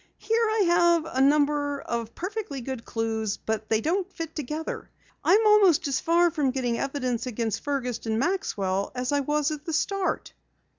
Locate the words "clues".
2.85-3.37